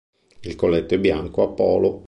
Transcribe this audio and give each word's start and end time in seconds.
Il 0.39 0.55
colletto 0.55 0.95
è 0.95 0.99
bianco, 0.99 1.43
a 1.43 1.49
polo. 1.49 1.99